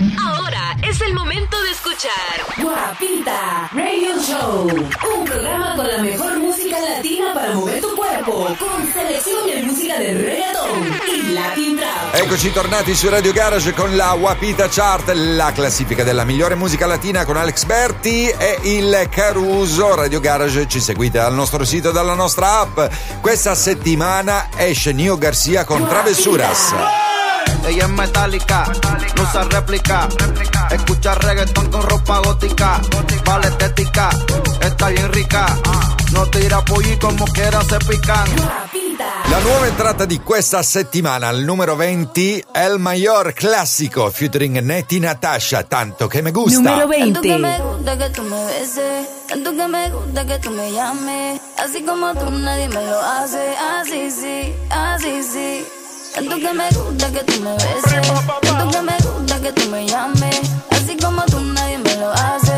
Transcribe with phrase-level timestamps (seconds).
[0.00, 2.10] Ahora es el momento de escuchar
[2.56, 4.66] Guapita Radio Show,
[5.18, 9.98] un programa con la mejor música latina para mover tu cuerpo, con selección de musica
[9.98, 12.14] del reggaeton y Latin Trap.
[12.14, 17.26] Eccoci tornati su Radio Garage con la Guapita Chart, la classifica della migliore musica latina
[17.26, 19.94] con Alex Berti e il Caruso.
[19.96, 22.80] Radio Garage ci seguite dal nostro sito e dalla nostra app.
[23.20, 26.00] Questa settimana esce Nio Garcia con Guapita.
[26.00, 26.74] Travesuras.
[27.66, 28.64] Ella es metálica,
[29.16, 30.08] no usa réplica.
[30.70, 32.80] Escucha reggaetón con ropa gótica.
[32.90, 33.22] gótica.
[33.24, 34.64] Vale estética, uh.
[34.64, 35.46] está bien rica.
[36.12, 38.28] No tira pollo y como quiera se pican.
[39.30, 44.98] La nuova entrata di questa settimana al numero 20 è il Mayor classico featuring Netty
[44.98, 46.58] Natasha, tanto che me gusta.
[46.58, 47.12] Numero 20.
[47.12, 50.72] Tanto que me gusta que tú me beses, tanto que me gusta que tú me
[50.72, 55.64] llames, así como tú nadie me lo hace, así sí, así sí.
[55.64, 55.79] Ah,
[56.14, 58.08] Tanto que me gusta que tú me beses.
[58.42, 60.40] Tanto que me gusta que tú me llames.
[60.70, 62.49] Así como tú nadie me lo hace.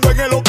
[0.00, 0.45] cayendo en el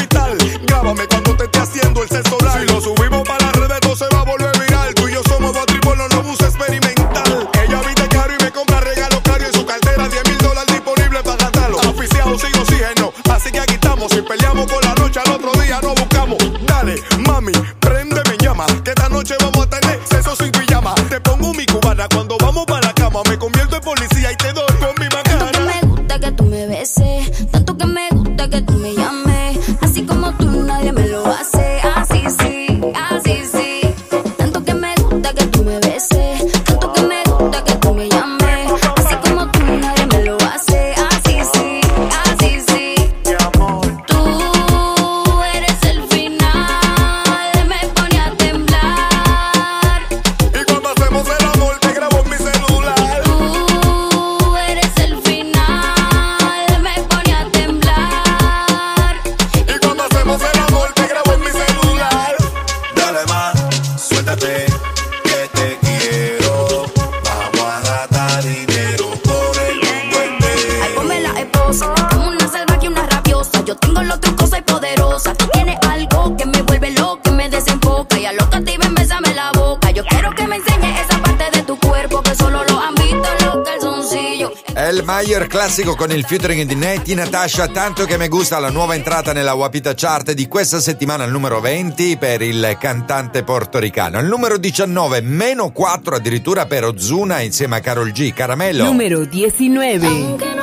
[85.77, 89.53] classico con il featuring di Nettie Natasha, tanto che mi gusta la nuova entrata nella
[89.53, 95.21] Wapita Chart di questa settimana al numero 20 per il cantante portoricano, al numero 19
[95.21, 98.85] meno 4 addirittura per Ozuna insieme a Carol G, Caramello.
[98.85, 100.56] Numero 19.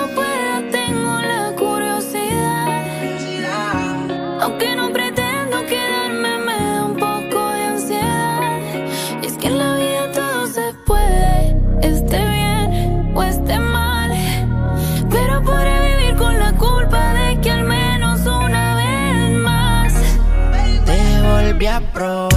[21.95, 22.34] pro.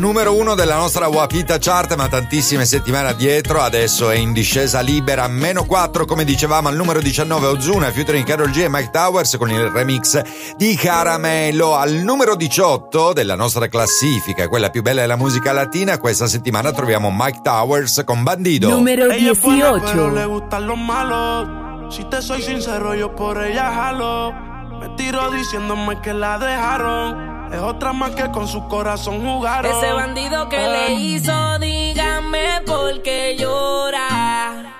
[0.00, 3.60] Numero uno della nostra Wapita Chart, ma tantissime settimane addietro.
[3.60, 8.48] Adesso è in discesa libera, meno 4, come dicevamo, al numero 19 Ozuna, featuring Carol
[8.48, 10.22] G e Mike Towers con il remix
[10.56, 11.76] di Caramello.
[11.76, 17.10] Al numero 18 della nostra classifica, quella più bella della musica latina, questa settimana troviamo
[17.14, 18.82] Mike Towers con Bandido.
[18.82, 20.28] Le 18.
[20.28, 21.94] gustan los malos.
[21.94, 24.32] Si te soy sincero, yo por ella jalo.
[24.80, 27.29] Me tiro diciéndome que la dejaron.
[27.52, 29.70] Es otra más que con su corazón jugaron.
[29.76, 34.76] Ese bandido que le hizo, dígame por qué llora.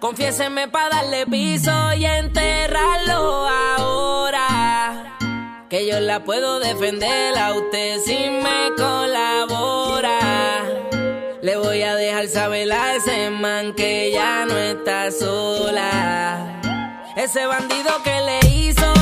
[0.00, 5.16] Confiéseme para darle piso y enterrarlo ahora.
[5.68, 10.18] Que yo la puedo defender a usted si me colabora.
[11.42, 16.60] Le voy a dejar saber a ese man que ya no está sola.
[17.16, 18.92] Ese bandido que le hizo,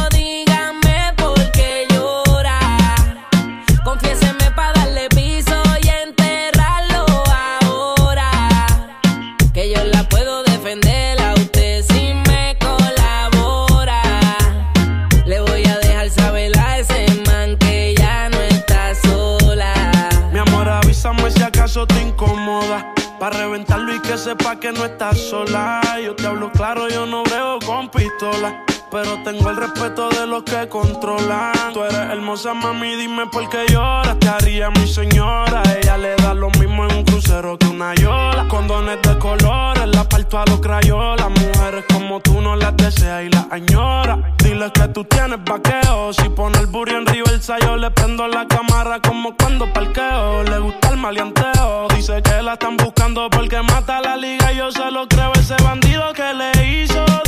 [24.26, 25.80] sepa que no estás sola.
[26.04, 28.64] Yo te hablo claro, yo no brego con pistola.
[28.90, 31.72] Pero tengo el respeto de los que controlan.
[31.72, 34.18] Tú eres hermosa, mami, dime por qué lloras.
[34.20, 35.62] Te haría mi señora.
[35.76, 38.46] Ella le da lo mismo en un crucero que una yola.
[38.48, 41.28] Condones de colores, la parto a los crayolas.
[41.28, 44.34] Mujeres como tú no las deseas y las añora.
[44.38, 46.12] Dile que tú tienes vaqueo.
[46.12, 50.44] Si pone el burro en reversa, yo le prendo la cámara como cuando parqueo.
[50.44, 51.88] Le gusta el maleanteo.
[51.94, 54.52] Dice que la están buscando porque mata la liga.
[54.52, 57.25] Yo se lo creo, ese bandido que le hizo.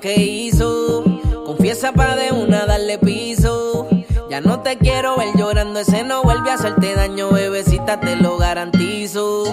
[0.00, 1.04] Que hizo.
[1.44, 3.88] Confiesa pa' de una darle piso.
[4.28, 8.36] Ya no te quiero ver llorando, ese no vuelve a hacerte daño, bebecita, te lo
[8.38, 9.44] garantizo.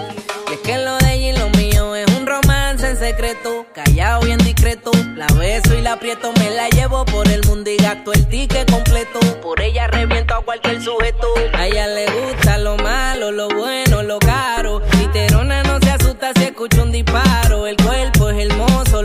[0.50, 4.26] Y es que lo de ella y lo mío es un romance en secreto, callado
[4.26, 4.90] y en discreto.
[5.14, 8.68] La beso y la aprieto, me la llevo por el mundo y gasto el ticket
[8.70, 9.20] completo.
[9.40, 11.28] Por ella reviento a cualquier sujeto.
[11.52, 14.82] A ella le gusta lo malo, lo bueno, lo caro.
[14.98, 17.66] Literona no se asusta si escucha un disparo.
[17.68, 19.02] El cuerpo es hermoso,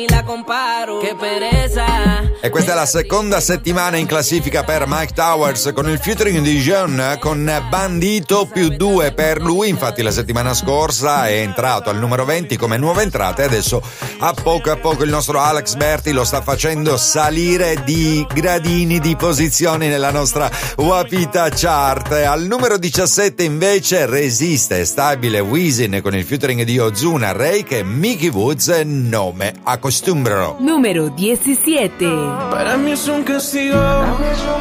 [0.00, 0.98] ni la comparo.
[0.98, 2.28] Qué pereza.
[2.40, 6.58] E questa è la seconda settimana in classifica per Mike Towers con il featuring di
[6.58, 9.68] Jean con Bandito più 2 per lui.
[9.68, 13.82] Infatti la settimana scorsa è entrato al numero 20 come nuova entrata e adesso
[14.20, 19.14] a poco a poco il nostro Alex Berti lo sta facendo salire di gradini di
[19.16, 22.10] posizioni nella nostra Wapita Chart.
[22.12, 28.30] Al numero 17 invece resiste stabile Wisin con il featuring di Ozuna, Rake e Mickey
[28.30, 29.56] Woods nome
[29.90, 30.56] acostumbrano.
[30.60, 32.06] Número 17.
[32.52, 33.76] Para mí es un castigo.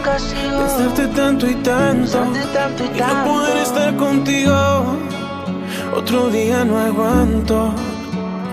[0.03, 2.25] Pensarte tanto y tanto.
[2.95, 4.97] Y no poder estar contigo.
[5.95, 7.71] Otro día no aguanto.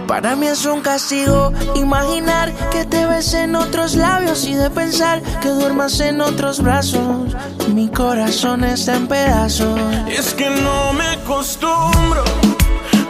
[0.07, 5.23] Para mí es un castigo imaginar que te ves en otros labios y de pensar
[5.41, 7.35] que duermas en otros brazos.
[7.75, 9.81] Mi corazón está en pedazos.
[10.09, 12.23] Y es que no me acostumbro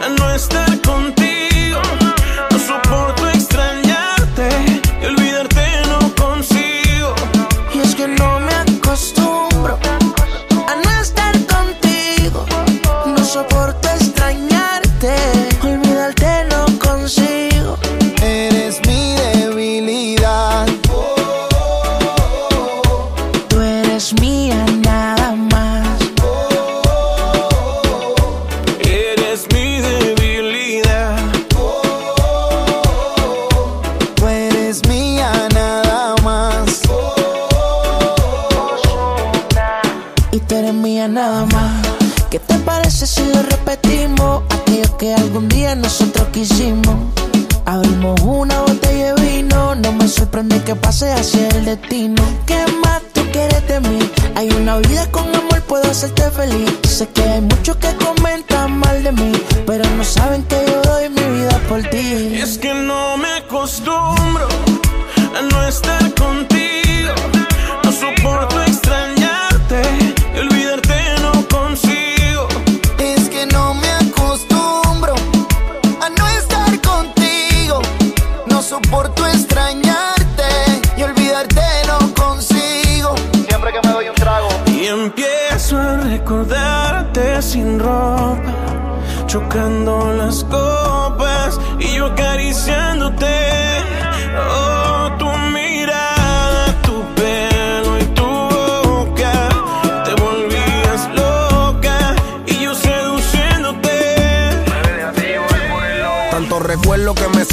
[0.05, 1.26] a no estar contigo.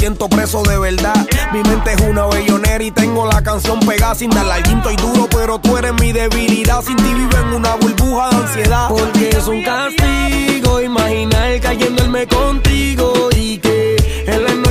[0.05, 1.15] Siento preso de verdad.
[1.51, 4.95] Mi mente es una bellonera y tengo la canción pegada sin darle al quinto y
[4.97, 6.83] duro, pero tú eres mi debilidad.
[6.83, 8.87] Sin ti vivo en una burbuja de ansiedad.
[8.87, 13.57] Porque es un castigo imaginar cayéndome contigo y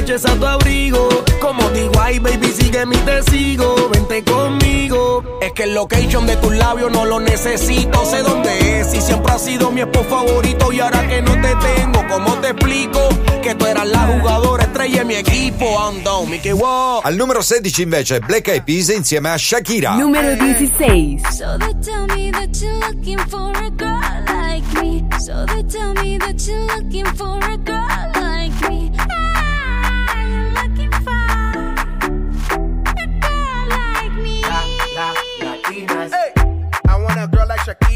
[0.05, 1.09] noches a tu abrigo.
[1.41, 5.23] Como digo, ay baby, sigue mi testigo, vente conmigo.
[5.41, 8.95] Es que el location de tus labios no lo necesito, sé dónde es.
[8.95, 10.73] Y siempre has sido mi esposo favorito.
[10.73, 13.09] Y ahora que no te tengo, ¿cómo te explico?
[13.43, 15.81] Que tú eras la jugadora estrella de mi equipo.
[15.81, 17.01] Ando, Mickey Wow.
[17.03, 19.97] Al numero 16 invece Black Eyed Peas insieme a Shakira.
[19.97, 21.23] Número 16.
[21.33, 25.03] So they tell me that you're looking for a girl like me.
[25.19, 28.14] So they tell me that you're looking for a girl like me.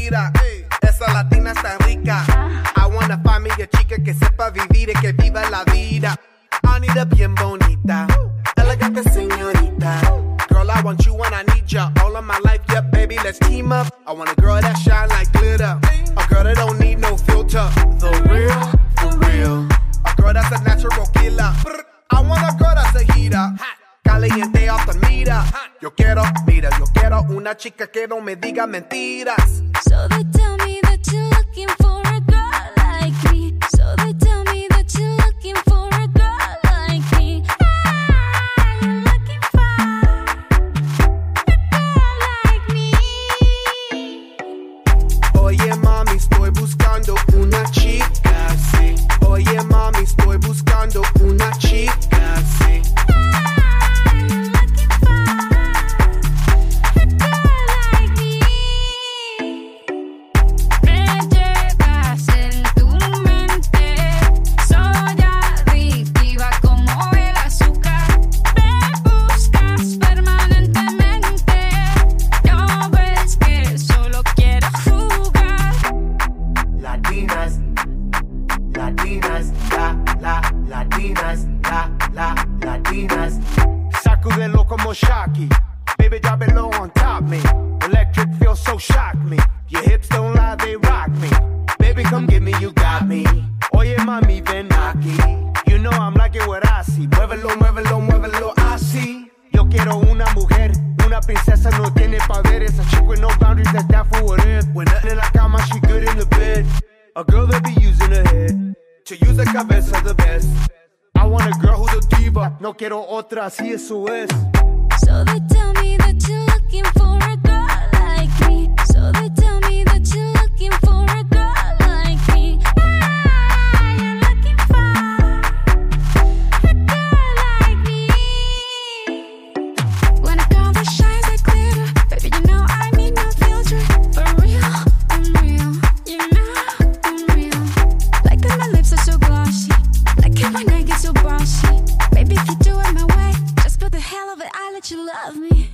[0.09, 0.31] Girl.
[0.81, 2.25] Esa latina está rica.
[2.75, 6.15] I wanna find me a chica que sepa vivir y que viva la vida.
[6.63, 8.07] Anita bien bonita,
[8.55, 10.01] elegante señorita.
[10.49, 12.61] Girl, I want you and I need ya all of my life.
[12.69, 13.87] Yeah, baby, let's team up.
[14.07, 15.79] I want a girl that shine like glitter,
[16.17, 16.88] a girl that don't need
[24.09, 25.45] Caliente off the mira.
[25.79, 29.61] Yo quiero, mira, yo quiero una chica que no me diga mentiras.
[29.87, 32.08] So they tell me that you're looking for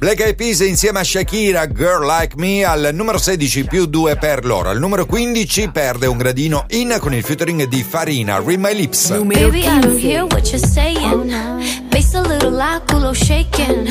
[0.06, 4.46] Black Eyed Peas insieme a Shakira, Girl Like Me, al numero 16 più 2 per
[4.46, 4.70] loro.
[4.70, 9.10] Al numero 15 perde un gradino in con il featuring di Farina, Read My Lips.
[9.10, 11.32] Baby, I don't hear what you're saying.
[11.90, 13.90] Face a little like culo shaking.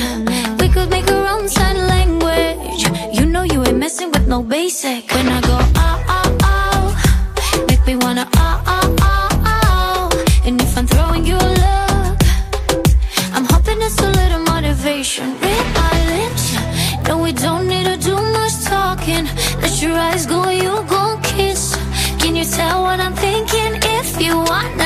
[0.60, 2.88] We could make our own sign language.
[3.12, 5.10] You know you ain't messing with no basic.
[5.10, 8.63] When I go, oh, oh, oh, make me wanna, oh,
[22.54, 23.72] tell what I'm thinking?
[23.98, 24.83] If you wanna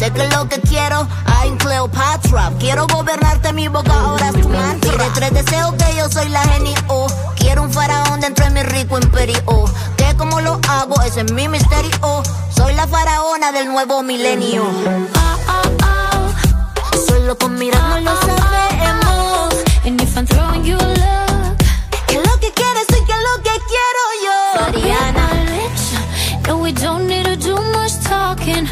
[0.00, 2.50] Sé que lo que quiero, I'm Cleopatra.
[2.58, 4.92] Quiero gobernarte, mi boca ahora es tu mantra.
[4.92, 6.74] De tres deseos que yo soy la genio.
[7.36, 9.44] Quiero un faraón dentro de mi rico imperio.
[9.98, 11.90] Que como lo hago, ese es mi misterio.
[12.48, 14.64] Soy la faraona del nuevo milenio.
[17.06, 19.54] Solo con mirarnos lo sabemos.
[19.84, 21.56] And if I'm throwing you love,
[22.06, 24.60] Que lo que quieres y que lo que quiero yo.
[24.62, 25.28] Mariana.
[26.46, 28.66] no, we don't need to do much talking.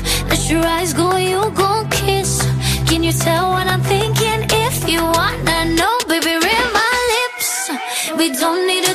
[0.49, 2.40] Let your eyes go, you gon' kiss.
[2.87, 4.47] Can you tell what I'm thinking?
[4.49, 7.71] If you wanna know, baby, read my lips.
[8.17, 8.95] We don't need to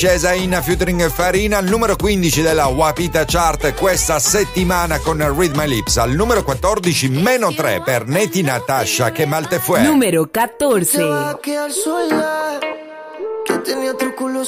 [0.00, 5.68] discesa in featuring Farina al numero 15 della Wapita Chart questa settimana con Read My
[5.68, 5.98] Lips.
[5.98, 10.96] Al numero 14 meno 3 per Neti Natasha che malte Se va 14.
[11.02, 12.58] a quedar sola,
[13.44, 14.42] que tenía otro culo?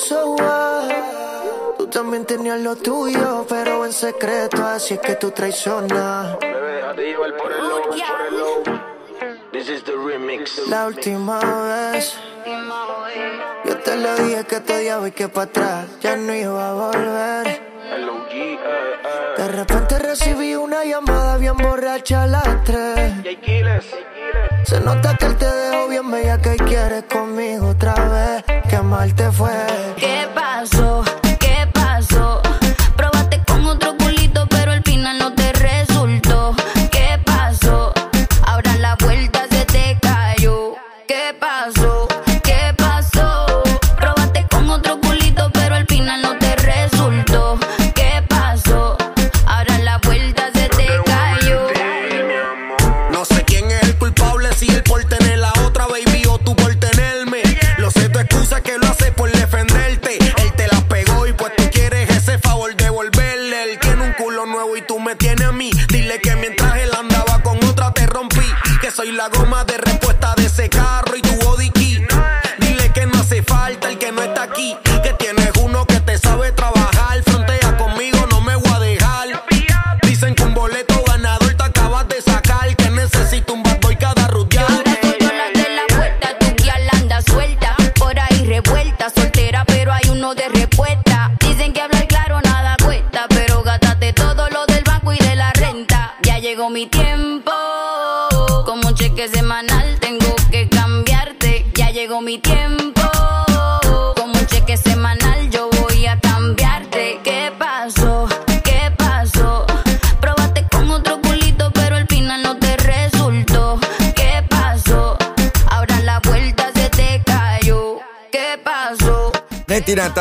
[1.77, 6.39] Tú también tenías lo tuyo, pero en secreto, así es que tú traicionas.
[10.69, 12.17] La última vez,
[13.67, 16.73] yo te lo dije que te odiaba y que para atrás ya no iba a
[16.73, 17.63] volver.
[19.37, 23.13] De repente recibí una llamada bien borracha a las tres.
[24.65, 28.63] Se nota que él te dejó bien bella que quieres conmigo otra vez.
[28.71, 29.51] Qué mal te fue.
[29.97, 31.05] ¿Qué pasó?
[31.05, 31.32] ¿Qué pasó?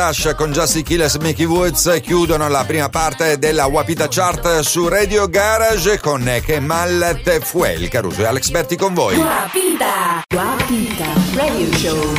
[0.02, 4.88] Natasha con Justy Killers e Mickey Woods chiudono la prima parte della Wapita Chart su
[4.88, 9.14] Radio Garage con Che mal te fue il Caruso e Alex Berti con voi.
[9.14, 10.24] Guapita.
[10.28, 12.14] Guapita Radio Show.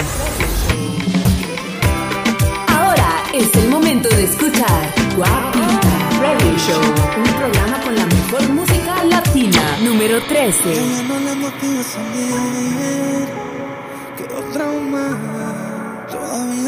[2.67, 6.81] Ahora es el momento de escuchar Guapita Radio Show.
[7.17, 9.77] Un programa con la mejor música latina.
[9.81, 10.71] Número 13.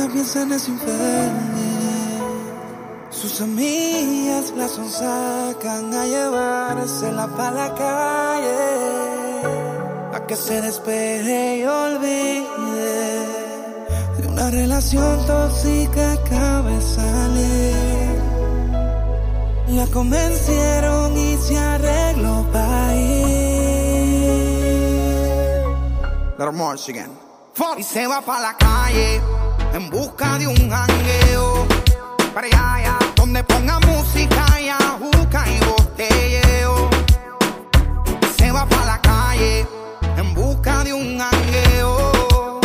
[0.05, 1.31] Ella piensa en ese infeliz.
[3.09, 8.53] Sus amigas la sonsacan a llevársela para la calle.
[10.13, 13.25] A que se despeje y olvide
[14.19, 18.21] de una relación tóxica acaba de salir.
[19.69, 23.25] La convencieron y se arregló para ir.
[26.37, 27.09] Little more again.
[27.79, 29.44] Y se va pa' la calle
[29.75, 31.67] en busca de un jangueo.
[32.33, 36.89] Para allá, donde ponga música y ajuca y botelleo.
[38.37, 39.67] Se va pa' la calle
[40.17, 42.61] en busca de un jangueo.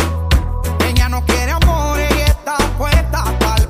[0.87, 3.23] Ella no quiere amor y está puesta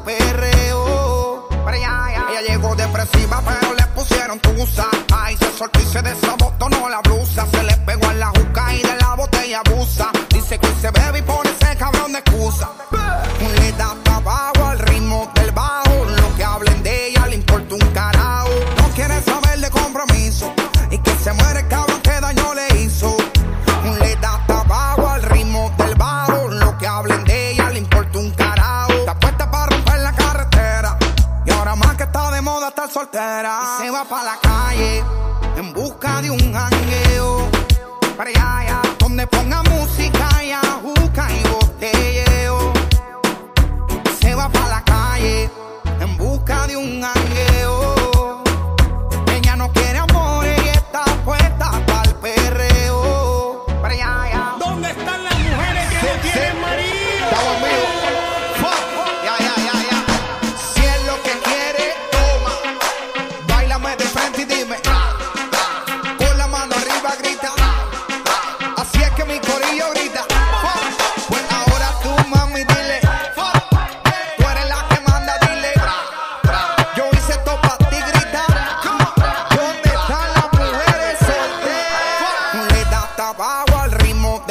[0.06, 1.47] perreo.
[1.65, 2.25] Para allá, allá.
[2.30, 4.88] Ella llegó depresiva, pero le pusieron tusa.
[5.13, 7.01] Ay, se soltó y se desabotonó la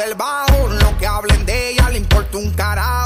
[0.01, 3.00] del bajo, lo que hablen de ella le importa un carajo.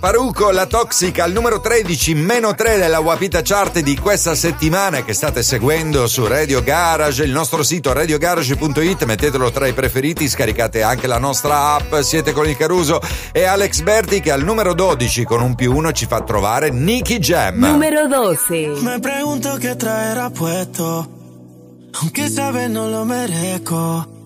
[0.00, 5.12] Paruco, la toxica, al numero 13, meno 3 della Wapita Chart di questa settimana che
[5.12, 11.06] state seguendo su Radio Garage, il nostro sito radiogarage.it, mettetelo tra i preferiti, scaricate anche
[11.06, 12.98] la nostra app, siete con il Caruso
[13.30, 17.18] e Alex Berti che al numero 12 con un più uno ci fa trovare Nicky
[17.18, 17.58] Jam.
[17.58, 18.80] Número 12.
[18.80, 21.06] Me pregunto qué traerá puesto,
[22.00, 24.19] aunque sabes no lo merezco.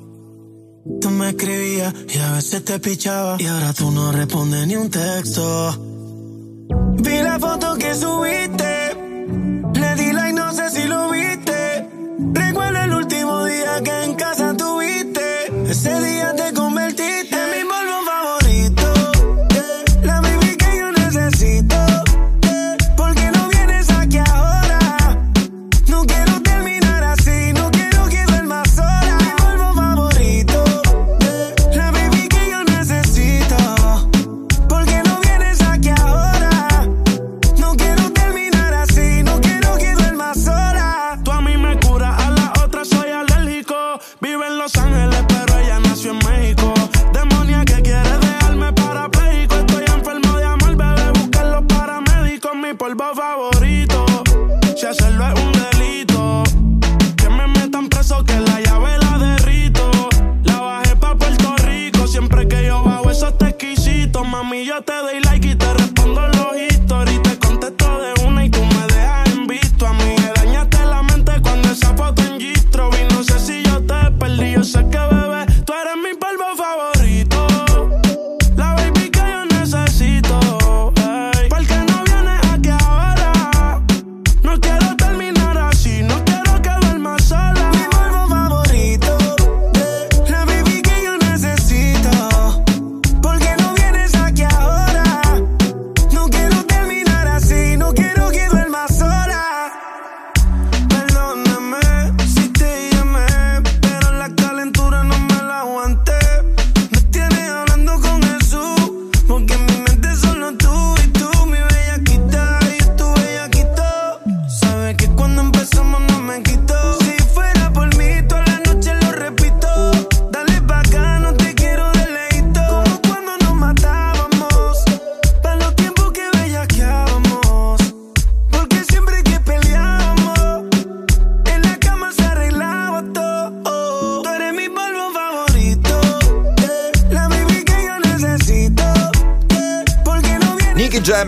[1.01, 4.90] Tú me escribías y a veces te pichaba y ahora tú no respondes ni un
[4.90, 5.73] texto.
[6.99, 8.94] Vi la foto que subiste,
[9.75, 11.88] le di like, no sé si lo viste.
[12.35, 16.43] Recuerdo el último día que en casa tuviste, ese día te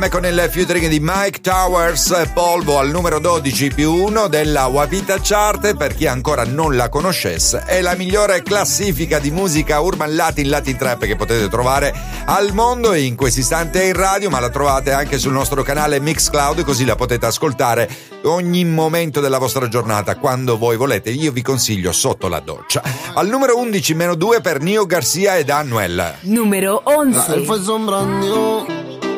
[0.06, 5.18] Jam con il featuring di Mike Towers, Polvo al numero 12 più 1 della Wapita
[5.20, 10.48] Chart, per chi ancora non la conoscesse, è la migliore classifica di musica urban latin,
[10.48, 11.94] latin trap che potete trovare
[12.26, 15.62] al mondo e in questo istante è in radio, ma la trovate anche sul nostro
[15.62, 17.88] canale Mixcloud, così la potete ascoltare
[18.24, 21.10] ogni momento della vostra giornata, quando voi volete.
[21.10, 22.82] Io vi consiglio sotto la doccia.
[23.14, 26.16] Al numero 11 meno 2 per Nio Garcia ed Anuel.
[26.22, 28.75] Número La 11.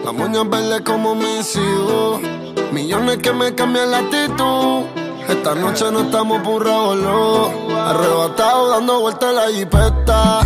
[0.09, 2.21] La moña verde como mis hijos.
[2.73, 4.87] Millones que me cambian la actitud.
[5.29, 7.51] Esta noche no estamos por revolú.
[7.77, 10.41] Arrebatado dando vueltas en la jipeta.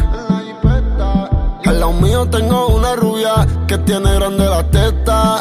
[1.64, 5.38] Al lado mío tengo una rubia que tiene grande la teta.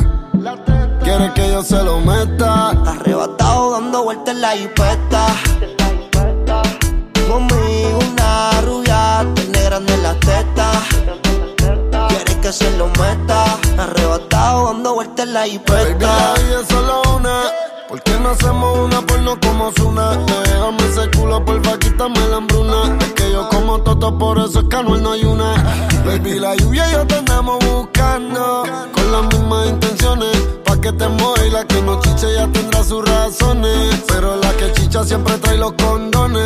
[1.04, 2.70] Quiere que yo se lo meta.
[2.70, 5.26] Arrebatado dando vueltas en la jipeta.
[7.28, 11.21] Conmigo una rubia, tiene grande las tetas.
[12.52, 13.46] Que se lo meta.
[13.78, 16.00] Arrebatado dando vueltas en la Baby, jipeta.
[16.00, 17.44] la vida es solo una.
[17.88, 20.18] ¿Por qué no hacemos una porno como Zuna?
[20.18, 22.98] Déjame ese culo, porfa, quítame la hambruna.
[23.00, 25.54] Es que yo como toto, por eso es que Anuel no hay una.
[26.06, 28.64] Baby, la lluvia y yo te andamos buscando.
[28.96, 30.36] Con las mismas intenciones.
[30.66, 34.04] Pa' que te mueva y la que no chiche ya tendrá sus razones.
[34.10, 36.44] Pero la que chicha siempre trae los condones.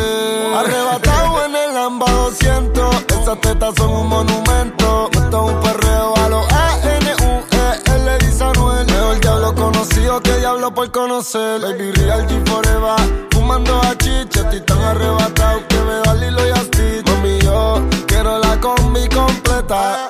[0.56, 2.94] Arrebatado en el Lamba 200.
[3.08, 5.10] Esas tetas son un monumento.
[5.32, 8.86] Un perreo a los A-N-U-E-L, dice Anuel.
[8.86, 11.60] Mejor diablo conocido que diablo por conocer.
[11.60, 13.26] Baby Real G Forever.
[13.32, 17.06] Fumando a chicha, estoy tan arrebatado que me da Lilo y a Stitch.
[17.10, 20.08] Mami, yo quiero la combi completa.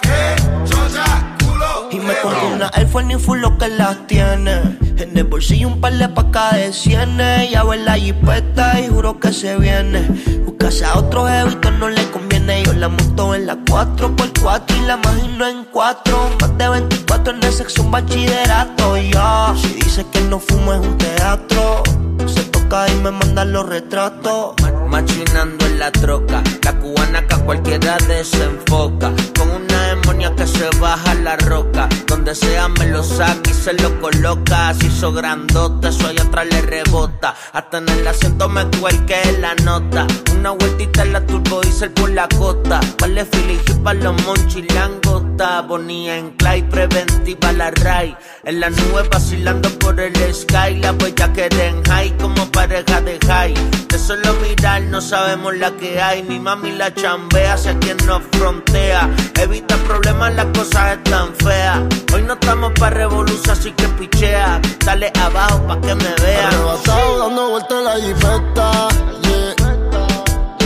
[1.90, 4.77] Y me pongo una Force ni full lo que las tiene.
[4.99, 7.51] En el bolsillo un par de pacas de cienes.
[7.51, 10.01] Ya ve la jipeta y juro que se viene.
[10.44, 12.57] Buscase a otro jevito no le conviene.
[12.57, 16.31] viene, yo la monto en la 4x4 y la imagino en 4.
[16.40, 18.96] Más de 24 en el un bachillerato.
[18.96, 21.83] Y ya, si dice que no fumo es un teatro.
[22.27, 24.55] Se toca y me manda los retratos.
[24.96, 29.12] Machinando en la troca, la cubana que a cualquiera desenfoca.
[29.38, 31.87] Con una demonia que se baja la roca.
[32.06, 34.72] Donde sea me lo saca y se lo coloca.
[34.72, 37.35] Si hizo grandote, eso allá atrás le rebota.
[37.52, 40.06] Hasta en el asiento me cuelque la nota.
[40.32, 42.80] Una vueltita en la turbo diesel por la costa.
[42.98, 45.61] Vale Philly para los monchis langota.
[45.61, 48.16] Bonía en clay, preventiva la ray.
[48.44, 50.76] En la nube vacilando por el sky.
[50.80, 53.54] La huella que den high como pareja de high.
[53.88, 56.22] De solo mirar no sabemos la que hay.
[56.22, 59.09] Mi mami la chambea hacia quien nos frontea.
[59.40, 61.81] Evita problemas, las cosas están feas.
[62.14, 64.61] Hoy no estamos para revolución, así que pichea.
[64.85, 66.55] Dale abajo pa' que me vean.
[66.55, 68.88] Arrebatado dando vueltas en la jipeta,
[69.22, 69.55] yeah.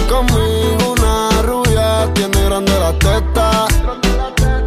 [0.09, 3.67] Conmigo una rubia tiene grande la teta.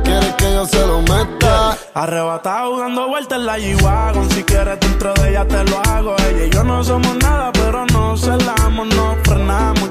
[0.04, 1.78] Quiere que yo se lo meta.
[1.96, 6.46] Arrebatado dando vueltas en la G-Wagon Si quieres dentro de ella te lo hago Ella
[6.46, 9.16] y yo no somos nada pero no celamos No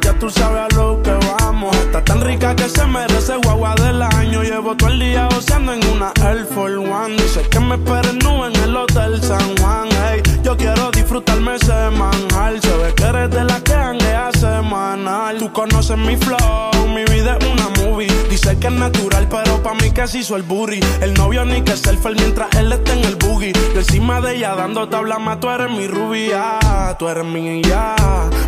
[0.01, 1.75] ya tú sabes a lo que vamos.
[1.77, 4.43] Está tan rica que se merece guagua del año.
[4.43, 7.17] Llevo todo el día oceando en una Air Force One.
[7.17, 9.89] Dice que me esperen en el Hotel San Juan.
[10.05, 12.61] Hey, yo quiero disfrutarme ese manjar.
[12.61, 15.39] Se ve que eres de la que hanguea semanal.
[15.39, 18.09] Tú conoces mi flow, mi vida es una movie.
[18.29, 20.81] Dice que es natural pero pa' mí que se hizo el booty.
[21.01, 23.53] El novio ni que selfie mientras él está en el boogie.
[23.75, 26.59] Yo encima de ella dando tabla más Tú eres mi rubia,
[26.99, 27.97] tú eres mi ya.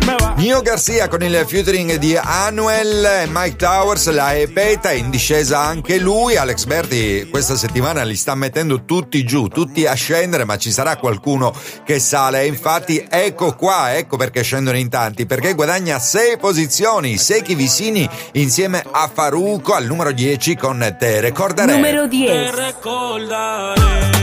[0.05, 0.35] Me va.
[0.37, 0.61] Nio
[0.95, 6.37] Garcia con il featuring di Anuel, Mike Towers, la Ebeta, in discesa anche lui.
[6.37, 10.95] Alex Berti questa settimana li sta mettendo tutti giù, tutti a scendere, ma ci sarà
[10.95, 11.53] qualcuno
[11.83, 12.41] che sale.
[12.41, 18.09] E infatti ecco qua, ecco perché scendono in tanti, perché guadagna 6 posizioni, Seki Vicini
[18.33, 21.73] insieme a Faruco al numero 10 con Te Recordaré.
[21.73, 22.25] Numero 10.
[22.31, 24.14] Te recordaré,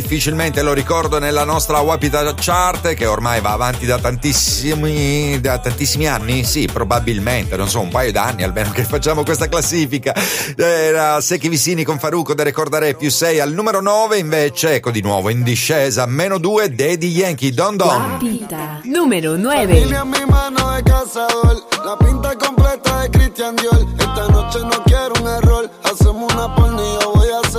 [0.00, 6.06] difficilmente lo ricordo nella nostra Wapita Chart che ormai va avanti da tantissimi, da tantissimi
[6.08, 10.14] anni, sì probabilmente, non so, un paio d'anni almeno che facciamo questa classifica.
[10.56, 15.02] Era Secchi Vicini con Faruco da ricordare più 6 al numero 9 invece, ecco di
[15.02, 18.16] nuovo in discesa, meno 2 Daddy Yankee, Don Don.
[18.18, 18.80] Pita.
[18.84, 19.66] Número 9.
[19.66, 23.86] Línea en mi mano de cazador, la pinta completa de Christian Dior.
[23.98, 27.49] Esta noche no quiero un error, hacemos una porno y yo voy a.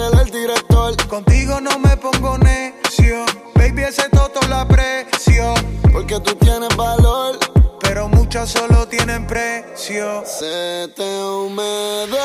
[1.11, 5.53] Contigo no me pongo necio, baby ese toto la aprecio.
[5.91, 7.37] Porque tú tienes valor,
[7.81, 10.23] pero muchas solo tienen precio.
[10.25, 12.15] Se te humedeció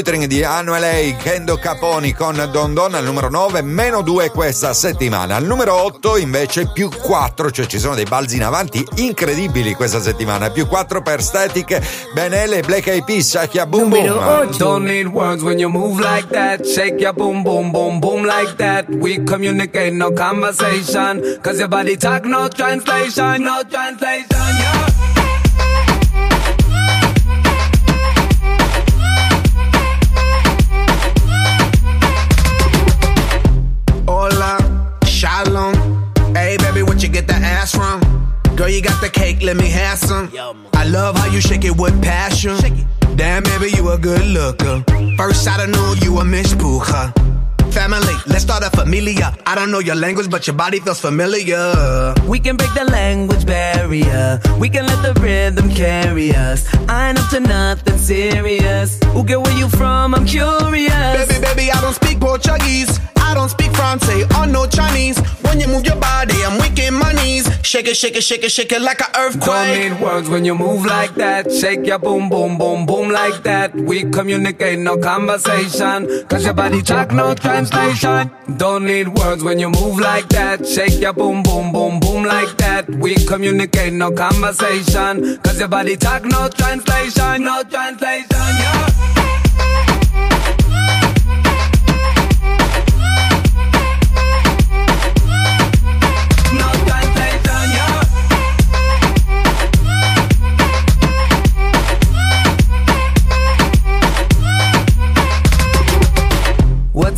[0.00, 5.36] featuring di Annual Kendo Caponi con Don Don al numero 9, meno 2 questa settimana.
[5.36, 10.00] Al numero 8 invece più 4, cioè ci sono dei balzi in avanti incredibili questa
[10.00, 10.48] settimana.
[10.50, 14.56] Più 4 per Static, Benele Black Eyed Peas, Shakia Boom Boom.
[14.56, 16.66] Don't need words when you move like that.
[16.66, 18.88] Shake your boom, boom, boom, boom like that.
[18.88, 21.40] We communicate, no conversation.
[21.42, 24.59] Cause your body talk, no translation, no translation,
[39.50, 40.30] let me have some.
[40.74, 42.56] I love how you shake it with passion.
[43.16, 44.84] Damn, baby, you a good looker.
[45.16, 47.12] First I knew you a Miss Puja.
[47.72, 49.36] Family, let's start a familia.
[49.46, 52.14] I don't know your language, but your body feels familiar.
[52.28, 54.40] We can break the language barrier.
[54.60, 56.72] We can let the rhythm carry us.
[56.88, 59.00] I ain't up to nothing serious.
[59.06, 60.14] Who get where you from?
[60.14, 61.26] I'm curious.
[61.26, 63.00] Baby, baby, I don't speak Portuguese.
[63.30, 65.16] I don't speak Francais or oh, no Chinese.
[65.46, 67.48] When you move your body, I'm weak in my knees.
[67.62, 69.46] Shake it, shake it, shake it, shake it like an earthquake.
[69.46, 71.52] Don't need words when you move like that.
[71.52, 73.72] Shake your boom, boom, boom, boom like that.
[73.72, 76.26] We communicate, no conversation.
[76.28, 78.32] Cause your body talk, no translation.
[78.56, 80.66] Don't need words when you move like that.
[80.66, 82.90] Shake your boom, boom, boom, boom like that.
[82.90, 85.38] We communicate, no conversation.
[85.38, 88.26] Cause your body talk, no translation, no translation,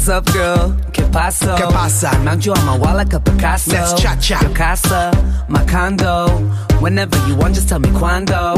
[0.02, 0.74] What's up, girl?
[0.92, 1.54] ¿Qué pasa?
[1.54, 2.10] ¿Qué pasa?
[2.24, 3.70] Mount you on my wall like a Picasso.
[3.70, 4.40] Let's cha-cha.
[4.40, 5.12] Your casa,
[5.48, 6.71] my condo.
[6.82, 8.56] Whenever you want, just tell me cuando.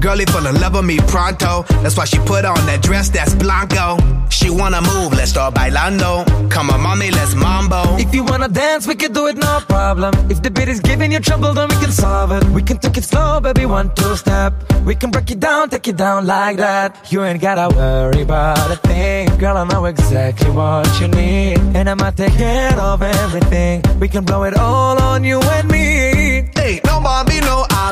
[0.00, 1.64] Girlie fell in love with me pronto.
[1.82, 3.98] That's why she put on that dress that's blanco.
[4.30, 6.24] She wanna move, let's start bailando.
[6.50, 7.82] Come on, mommy, let's mambo.
[7.98, 10.14] If you wanna dance, we can do it, no problem.
[10.30, 12.42] If the beat is giving you trouble, then we can solve it.
[12.56, 14.54] We can take it slow, baby, one, two step.
[14.86, 17.12] We can break it down, take it down like that.
[17.12, 19.36] You ain't gotta worry about a thing.
[19.36, 21.58] Girl, I know exactly what you need.
[21.76, 23.82] And I'ma take care of everything.
[24.00, 26.48] We can blow it all on you and me.
[26.54, 27.00] Hey, no,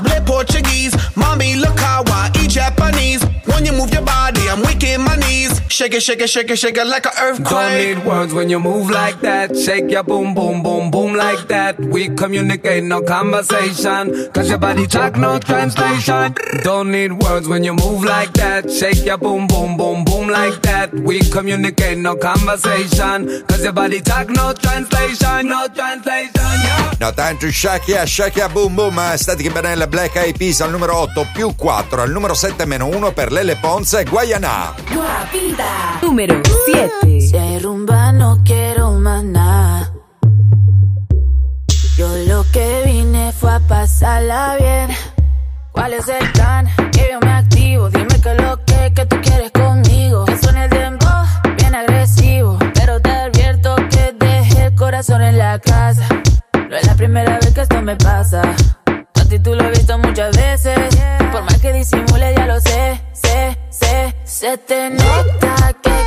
[0.04, 0.94] hable Portuguese.
[1.16, 3.22] Mommy, look how I eat Japanese.
[3.46, 5.60] When you move your body, I'm weak in my knees.
[5.68, 7.96] Shake it, shake it, shake it, shake it like an Don't earthquake.
[7.98, 9.56] need words when you move like that.
[9.56, 11.78] Shake your boom, boom, boom, boom like that.
[11.78, 14.30] We communicate, no conversation.
[14.32, 16.34] Cause your body talk, no translation.
[16.62, 18.70] Don't need words when you move like that.
[18.70, 20.92] Shake your boom, boom, boom, boom like that.
[20.94, 23.44] We communicate, no conversation.
[23.48, 26.92] Cause your body talk, no translation, no translation, yeah.
[26.98, 31.54] No, tanto Shakia, Shakia Boom Boom, Static Benella, Black Eyed Peas al numero 8, più
[31.54, 34.74] 4, al numero 7 meno 1 per Lele Ponce, Guayana.
[34.90, 35.98] Guapita.
[36.00, 37.20] Número 7.
[42.52, 44.96] Que vine fue a pasarla bien.
[45.72, 46.66] ¿Cuál es el plan?
[46.92, 47.88] Que yo me activo.
[47.90, 50.24] Dime que lo que, que tú quieres conmigo.
[50.24, 51.24] Que suene el dembow,
[51.56, 52.58] bien agresivo.
[52.74, 56.06] Pero te advierto que dejé el corazón en la casa.
[56.68, 58.42] No es la primera vez que esto me pasa.
[59.14, 60.78] A ti tú lo has visto muchas veces.
[61.32, 64.14] Por más que disimule, ya lo sé, sé, sé.
[64.24, 66.05] Se te nota que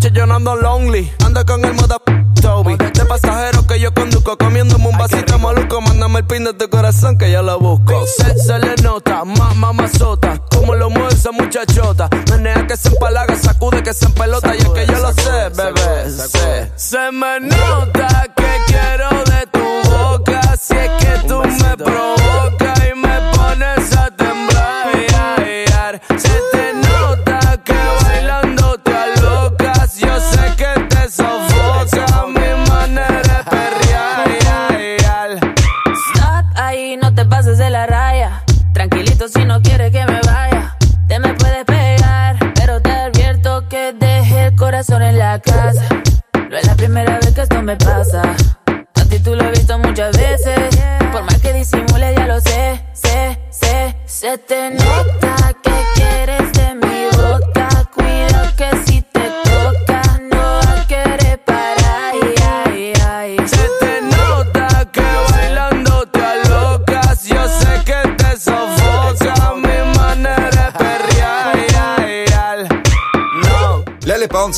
[0.00, 1.12] noche yo no ando lonely.
[1.24, 2.00] Ando con el moda
[2.40, 2.76] Toby.
[2.76, 4.36] De pasajero que yo conduzco.
[4.38, 5.80] Comiéndome un vasito maluco.
[5.80, 8.06] Mándame el pin de tu corazón que yo lo busco.
[8.06, 10.38] Se, se le nota, más mamazota.
[10.50, 12.08] Como lo mueve esa muchachota.
[12.30, 14.54] Menea que se empalaga, sacude que se empelota.
[14.54, 16.10] Y es que yo lo sé, bebé.
[16.10, 16.72] sé.
[16.76, 18.09] Se me nota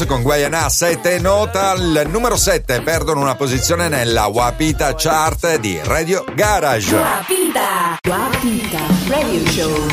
[0.06, 6.24] Con Guayana 7 nota al numero 7 perdono una posizione nella Wapita Chart di Radio
[6.34, 6.94] Garage.
[6.94, 9.86] Wapita, Wapita Radio Show.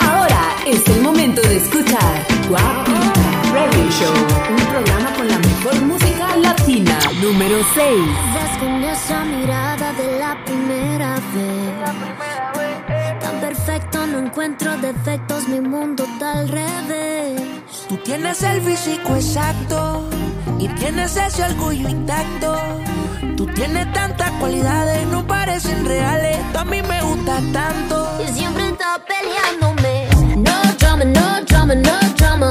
[0.00, 3.22] Ora è il momento di escuchar Wapita
[3.52, 4.14] Radio Show,
[4.48, 6.96] un programma con la mejor música latina.
[7.20, 8.00] Numero 6.
[8.34, 11.80] Vas con esa mirada de la primera vez.
[11.80, 12.61] La primera vez
[13.64, 17.42] perfecto, no encuentro defectos, mi mundo está al revés.
[17.88, 20.08] Tú tienes el físico exacto
[20.58, 22.56] y tienes ese orgullo intacto.
[23.36, 28.08] Tú tienes tantas cualidades, no parecen reales, tú a mí me gusta tanto.
[28.26, 30.08] Y siempre está peleándome.
[30.38, 32.50] No drama, no drama, no drama.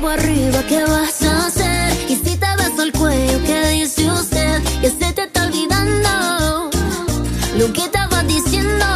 [0.00, 1.92] mango arriba, ¿qué vas a hacer?
[2.08, 4.62] Y si te beso el cuello, ¿qué dice usted?
[4.80, 6.70] Que se te está olvidando
[7.58, 8.86] lo que estaba diciendo.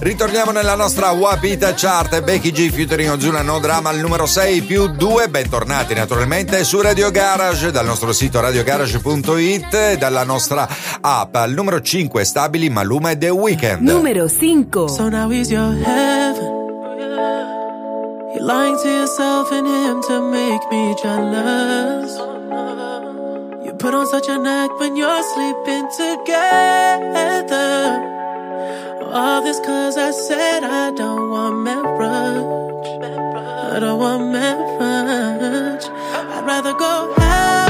[0.00, 2.22] Ritorniamo nella nostra Wapita Chart.
[2.22, 5.28] Becky G, Futuring Ozuna, No Drama al numero 6 più 2.
[5.28, 10.68] Bentornati naturalmente su Radio Garage, dal nostro sito radiogarage.it e dalla nostra
[11.00, 11.36] app.
[11.36, 13.88] Al numero 5 stabili Maluma e The Weeknd.
[13.88, 16.61] Numero 5 So now is your heaven.
[18.42, 22.18] You're lying to yourself and him to make me jealous.
[23.64, 27.70] You put on such an act when you're sleeping together.
[29.12, 32.88] All this cause I said I don't want marriage.
[33.74, 35.84] I don't want marriage.
[35.84, 37.61] I'd rather go out.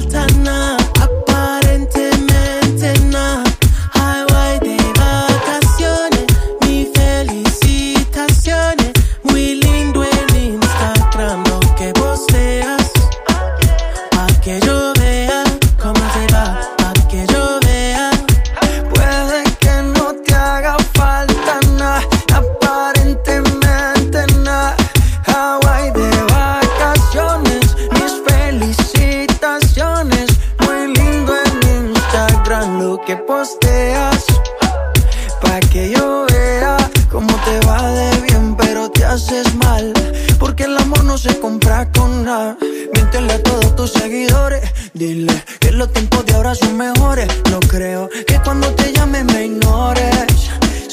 [0.00, 0.39] altan
[32.90, 34.24] lo que posteas.
[35.40, 36.76] Pa' que yo vea
[37.08, 39.92] cómo te va de bien, pero te haces mal.
[40.40, 42.56] Porque el amor no se compra con nada.
[42.94, 44.62] Míntele a todos tus seguidores.
[44.92, 47.28] Dile que los tiempos de ahora son mejores.
[47.50, 50.50] No creo que cuando te llames me ignores.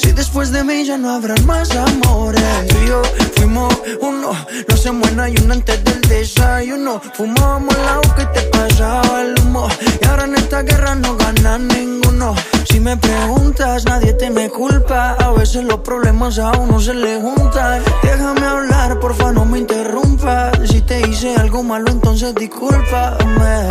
[0.08, 2.42] Si después de mí ya no habrán más amores.
[2.68, 3.02] Tú y yo
[3.36, 4.30] fuimos uno,
[4.66, 6.98] no se muera y uno antes del desayuno.
[7.12, 9.68] Fumábamos agua que te pasaba el humo.
[10.00, 12.34] Y ahora en esta guerra no gana ninguno.
[12.70, 15.10] Si me preguntas, nadie te me culpa.
[15.20, 17.82] A veces los problemas a uno se le juntan.
[18.02, 20.58] Déjame hablar, porfa, no me interrumpas.
[20.70, 23.68] Si te hice algo malo, entonces discúlpame.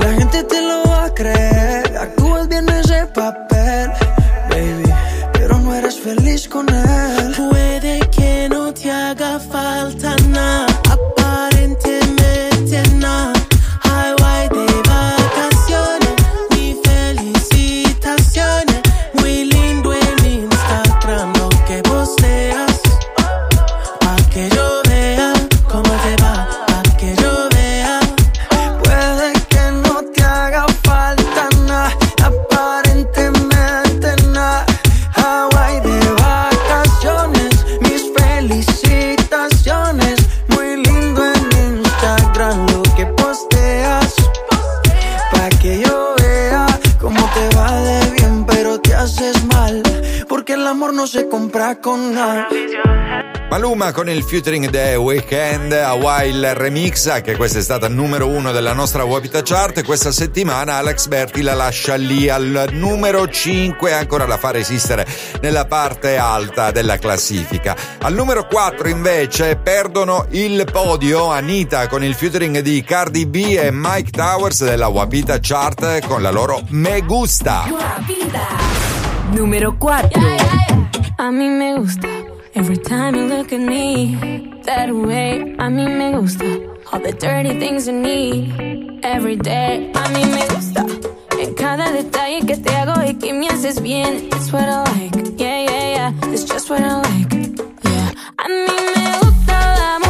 [0.00, 1.96] La gente te lo va a creer.
[1.96, 3.90] Actúas bien ese papel,
[5.78, 7.32] eres feliz con él.
[7.36, 7.95] Puede
[51.56, 52.48] compra con nada.
[53.48, 58.52] Maluma con il featuring The Weekend Hawaii il remix che questa è stata numero uno
[58.52, 64.26] della nostra Wapita Chart questa settimana Alex Berti la lascia lì al numero 5 ancora
[64.26, 65.06] la fa resistere
[65.40, 72.14] nella parte alta della classifica al numero 4 invece perdono il podio Anita con il
[72.14, 77.64] featuring di Cardi B e Mike Towers della Wapita Chart con la loro Me Gusta
[79.30, 80.75] Número 4.
[81.18, 82.08] A mí me gusta
[82.54, 85.54] every time you look at me that way.
[85.58, 86.44] A mí me gusta
[86.92, 89.90] all the dirty things you need every day.
[89.94, 90.84] A mí me gusta
[91.40, 94.28] en cada detalle que te hago y que me haces bien.
[94.30, 96.32] It's what I like, yeah, yeah, yeah.
[96.32, 98.12] It's just what I like, yeah.
[98.36, 100.05] A mí me gusta las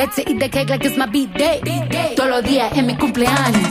[0.00, 1.60] To eat the cake like it's my B-day.
[2.16, 3.68] Todos los días es mi cumpleaños.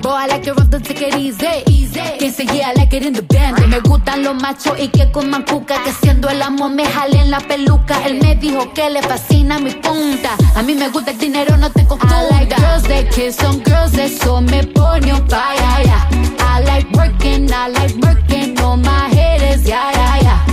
[0.00, 2.30] Boy, I like it rough, don't take it easy.
[2.30, 3.58] Se yeah, I like it in the band.
[3.68, 5.82] Me gustan los machos y que coman cuca.
[5.84, 8.02] Que siendo el amor me jalen la peluca.
[8.06, 10.30] Él me dijo que le fascina mi punta.
[10.56, 12.18] A mí me gusta el dinero, no te confundas.
[12.18, 15.84] I like girls that kiss on girls, eso me pone on fire.
[15.84, 16.08] yeah.
[16.40, 20.22] I like working, I like working on my yeah, yeah.
[20.22, 20.47] Yeah.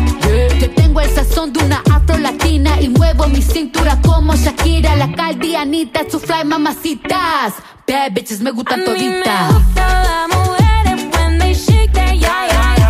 [0.95, 6.09] Tengo el sazón de una afro latina y muevo mi cintura como Shakira, la caldianita,
[6.09, 7.55] su fly mamacitas.
[7.85, 9.51] Bad bitches me gustan toditas.
[9.75, 12.84] Las mujeres when they shake that, yeah, yeah, yeah.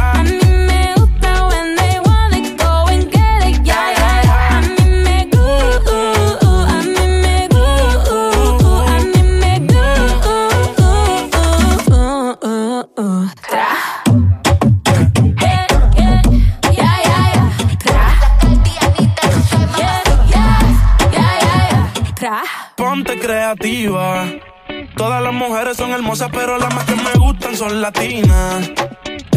[25.96, 28.70] Hermosas, pero las más que me gustan son latinas.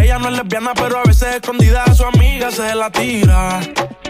[0.01, 3.61] Ella no es lesbiana, pero a veces escondida a su amiga se la tira.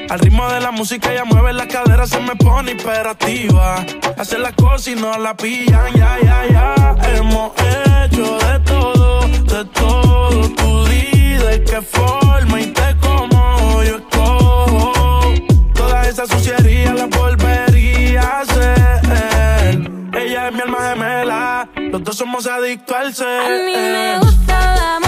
[0.09, 3.85] Al ritmo de la música ella mueve la cadera, se me pone hiperactiva.
[4.17, 6.97] Hace las cosas y no la pillan, ya, ya, ya.
[7.15, 10.49] Hemos hecho de todo, de todo.
[10.57, 15.35] Tú di de qué forma y te como yo escojo.
[15.75, 19.91] Toda esa suciería la volvería a hacer.
[20.15, 23.41] Ella es mi alma gemela, los dos somos adictos al ser.
[23.41, 25.08] A mí me gusta las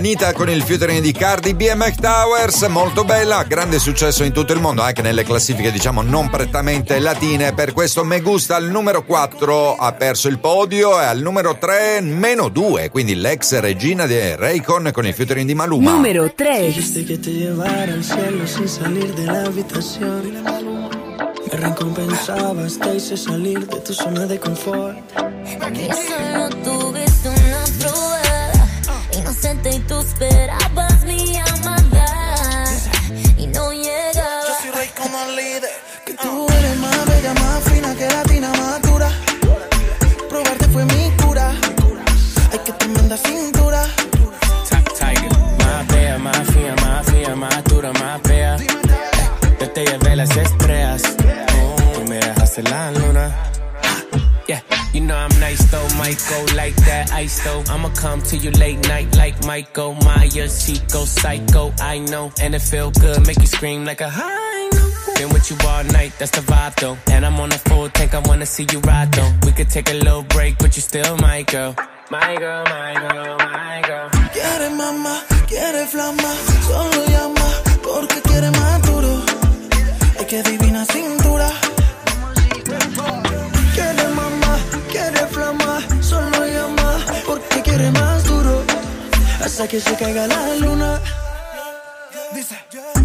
[0.00, 4.54] Anita con il featuring di Cardi B e Towers, molto bella, grande successo in tutto
[4.54, 9.04] il mondo, anche nelle classifiche diciamo non prettamente latine, per questo Me Gusta al numero
[9.04, 14.36] 4 ha perso il podio e al numero 3 meno 2, quindi l'ex regina di
[14.36, 15.90] Raycon con il featuring di Maluma.
[15.90, 16.68] Número 3.
[16.68, 20.32] Dijiste que te llevara al cielo sin salir de la habitación.
[21.52, 22.78] Me recompensabas,
[29.68, 32.64] y tú esperabas mi llamada
[33.36, 34.42] y no llegaba.
[34.48, 35.70] Yo soy rey como el líder.
[36.06, 39.10] Que tú eres más bella, más fina que latina, más dura.
[40.30, 41.52] Probarte fue mi cura.
[42.52, 43.86] Hay que tremenda cintura.
[45.58, 48.56] Más bella, más fina, más fina, más dura, más bella.
[49.60, 51.02] Yo te llevé las estrellas.
[51.62, 53.36] Oh, tú me dejaste la luna.
[54.48, 57.62] Yeah, you know I'm nice though, might go like that ice though.
[57.72, 59.14] I'ma come to you late night
[59.50, 62.30] Michael Myers, Chico, Psycho, I know.
[62.40, 64.70] And it feel good, make you scream like a high.
[65.16, 66.96] Been with you all night, that's the vibe though.
[67.10, 69.32] And I'm on a full tank, I wanna see you ride though.
[69.44, 71.74] We could take a little break, but you still my girl.
[72.12, 74.08] My girl, my girl, my girl.
[74.34, 75.16] Quiere mamá,
[75.48, 76.32] quiere flama,
[76.68, 77.48] solo llama
[77.82, 79.12] porque quiere más duro.
[80.16, 81.50] Ay, que divina cintura.
[89.60, 90.98] Hasta que se caiga la luna.
[92.32, 92.56] Dice,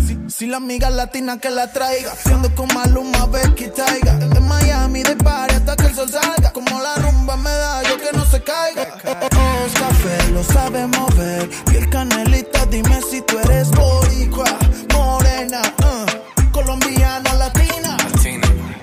[0.07, 4.13] si, si la amiga latina que la traiga, siendo con Maluma, Becky Taiga.
[4.21, 6.53] En Miami de party hasta que el sol salga.
[6.53, 8.87] Como la rumba me da, yo que no se caiga.
[9.03, 11.49] Oh, café, lo sabe mover.
[11.65, 14.57] Piel canelita, dime si tú eres boricua,
[14.93, 17.97] morena, uh, colombiana, latina.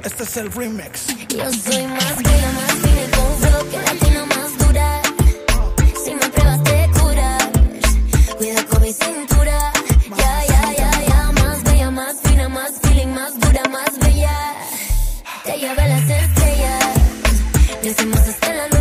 [0.05, 1.07] Este es el remix.
[1.29, 2.92] Yo soy más bella, más
[8.93, 9.73] cintura.
[10.17, 10.63] Ya, ya.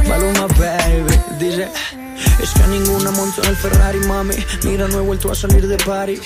[0.07, 1.67] Maluma, baby, dice
[2.41, 4.35] Es que a ninguna monto en el Ferrari, mami.
[4.63, 6.19] Mira, no he vuelto a salir de party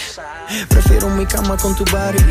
[0.69, 2.23] Prefiero mi cama con tu body.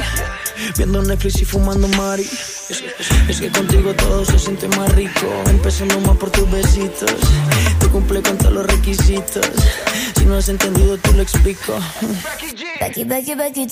[0.76, 2.28] Viendo Netflix y fumando Mari
[2.70, 7.10] es, que contigo todo se siente más rico Empezando más por tus besitos
[7.78, 9.46] Te cumple con todos los requisitos
[10.16, 11.78] Si no has entendido, te lo explico
[12.80, 13.70] Becky, Becky, Becky G.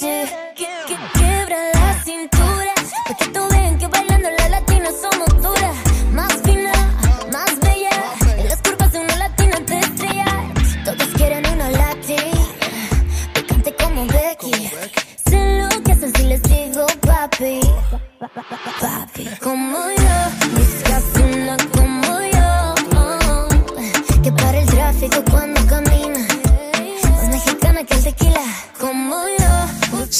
[0.54, 2.72] Que- que- Quiebra la cintura.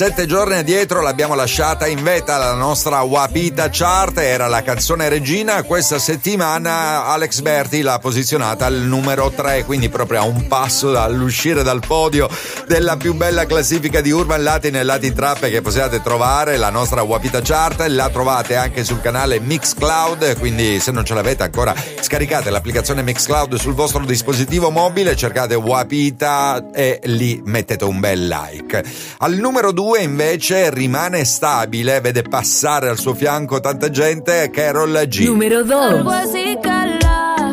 [0.02, 5.62] Sette giorni addietro l'abbiamo lasciata in vetta alla nostra Wapita Chart, era la canzone regina.
[5.62, 11.62] Questa settimana Alex Berti l'ha posizionata al numero 3, quindi proprio a un passo dall'uscire
[11.62, 12.28] dal podio
[12.66, 17.02] della più bella classifica di Urban Latin e Latin Trap che possiate trovare, la nostra
[17.02, 17.86] Wapita Chart.
[17.86, 23.54] La trovate anche sul canale Mixcloud, quindi se non ce l'avete ancora scaricate l'applicazione Mixcloud
[23.54, 28.82] sul vostro dispositivo mobile, cercate Wapita e lì mettete un bel like.
[29.18, 35.26] Al numero 2 invece rimane stabile, vede passare al suo fianco tanta gente, Carol G.
[35.26, 35.92] Número 2.
[35.92, 37.52] Algo así, cala.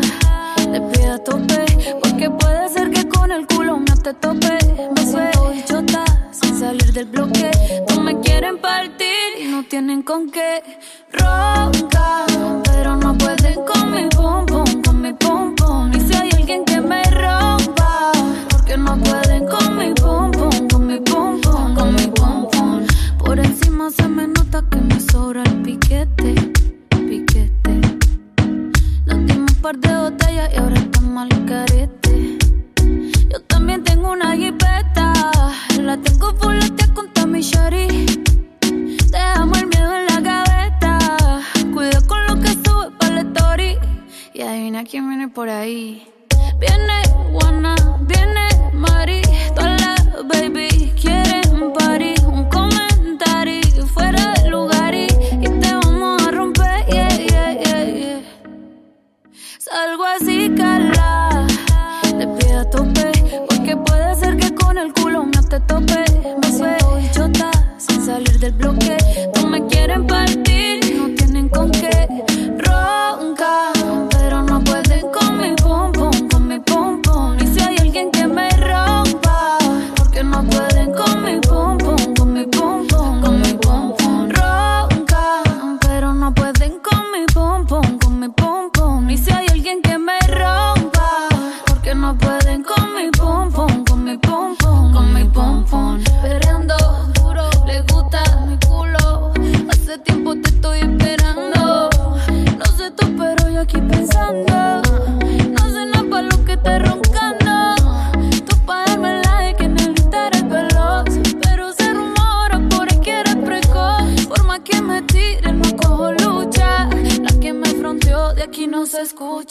[0.56, 1.66] Te pide a tope.
[2.02, 4.58] Porque puede ser que con el culo no te tope.
[4.96, 7.52] Me siento bichota sin salir del bloque.
[7.90, 10.62] No me quieren partir y no tienen con qué.
[11.12, 12.26] Ronca,
[12.64, 15.99] pero no pueden con mi pum pum, con mi pum pum.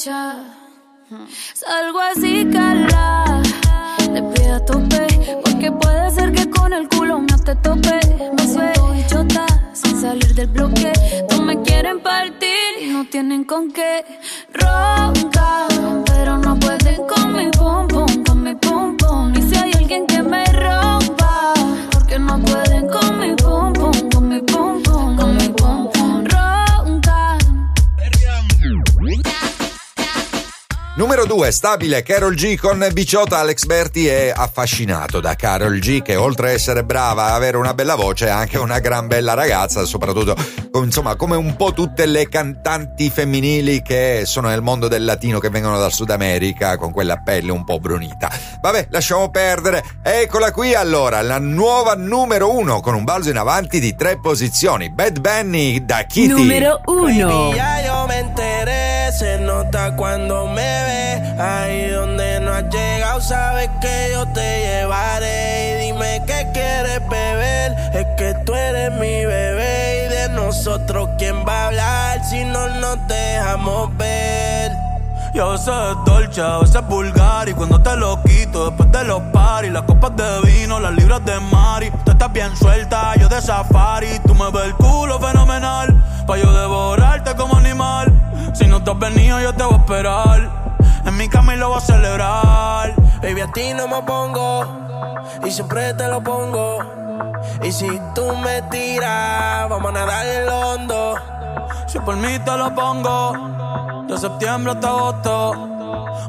[0.09, 3.43] Salgo así, cala,
[4.11, 5.07] de pie a tope,
[5.45, 8.01] porque puede ser que con el culo no te tope.
[8.35, 10.93] Me suelto chota, sin salir del bloque.
[11.31, 14.03] No me quieren partir y no tienen con qué.
[14.55, 15.67] Ronca,
[16.07, 17.87] pero no pueden con mi pum
[18.25, 19.35] con mi pum.
[19.37, 19.58] Y si
[30.99, 33.39] Numero 2, stabile Carol G con Biciota.
[33.39, 37.95] Alex Berti è affascinato da Carol G, che oltre a essere brava, avere una bella
[37.95, 40.35] voce, è anche una gran bella ragazza, soprattutto
[40.75, 45.51] insomma, come un po' tutte le cantanti femminili che sono nel mondo del latino, che
[45.51, 48.29] vengono dal Sud America, con quella pelle un po' brunita.
[48.61, 49.85] Vabbè, lasciamo perdere.
[50.03, 54.91] Eccola qui allora, la nuova numero 1 con un balzo in avanti di tre posizioni.
[54.91, 56.27] Bad Bunny da Kitty.
[56.27, 57.55] Numero 1.
[59.19, 61.43] Se nota cuando me ve.
[61.43, 65.73] Ahí donde no has llegado, sabes que yo te llevaré.
[65.73, 70.05] Y dime qué quieres beber, es que tú eres mi bebé.
[70.07, 74.71] Y de nosotros, ¿quién va a hablar si no nos dejamos ver?
[75.35, 78.91] Y a veces es dolce, a veces es vulgar Y cuando te lo quito, después
[78.91, 83.15] de los paris Las copas de vino, las libras de mari Tú estás bien suelta,
[83.17, 88.18] yo de safari Tú me ves el culo fenomenal Pa' yo devorarte como animal
[88.59, 90.75] Si no te has venido, yo te voy a esperar.
[91.05, 92.93] En mi cama y lo voy a celebrar.
[93.23, 94.67] Baby, a ti no me pongo
[95.47, 96.79] y siempre te lo pongo.
[97.63, 101.15] Y si tú me tiras, vamos a nadar el hondo.
[101.87, 105.53] Si por mí te lo pongo De septiembre hasta agosto.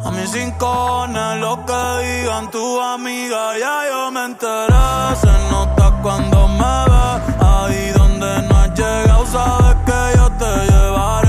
[0.05, 5.15] A mis rincones Lo que digan tus amigas Ya yo me enteré.
[5.19, 11.28] Se nota cuando me ves Ahí donde no has llegado Sabes que yo te llevaré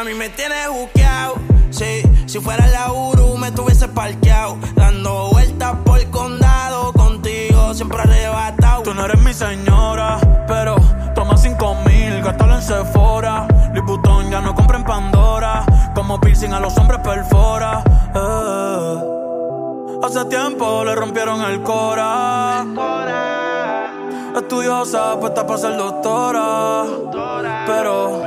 [0.00, 1.34] Mami, me tienes juqueado.
[1.68, 4.56] Sí, si fuera la Uru, me tuviese parqueado.
[4.74, 6.90] Dando vueltas por el condado.
[6.94, 8.82] Contigo siempre arrebatado.
[8.82, 10.76] Tú no eres mi señora, pero
[11.14, 13.46] toma cinco mil, gástalo en Sephora.
[13.74, 17.84] Liputón ya no compra en Pandora, como piercing a los hombres perfora.
[18.14, 19.04] Eh.
[20.02, 22.64] Hace tiempo le rompieron el cora.
[24.34, 26.84] Estudiosa, puesta para ser doctora.
[27.66, 28.22] Pero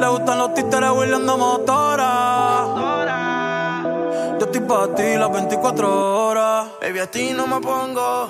[0.00, 3.16] le gustan los títeres huirleando motora.
[4.38, 6.68] Yo estoy para ti las 24 horas.
[6.80, 8.28] Baby, a ti no me pongo.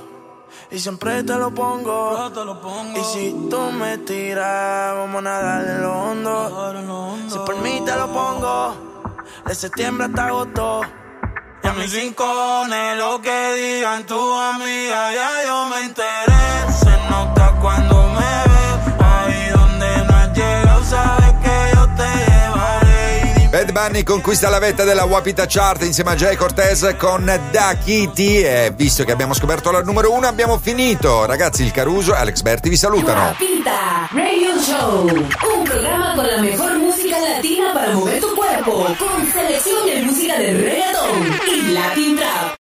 [0.70, 2.30] Y siempre te lo pongo.
[2.94, 6.72] Y si tú me tiras, vamos a nadar en lo hondo.
[7.28, 8.74] Si por mí te lo pongo.
[9.46, 10.80] De septiembre hasta agosto.
[11.62, 16.72] Y a mis rincones, lo que digan tus amigas, ya yo me enteré.
[16.72, 18.05] Se nota cuando
[23.50, 28.42] Bad Bunny conquista la vetta della Wapita Chart insieme a Jay Cortez con Da Kitty
[28.42, 31.24] e visto che abbiamo scoperto la numero uno abbiamo finito.
[31.24, 33.20] Ragazzi, il Caruso e Alex Berti vi salutano.
[33.20, 39.26] Guapita Radio Show, un programa con la mejor música latina para mover tu cuerpo, con
[39.32, 42.46] selección de música de reggaeton y latin trap.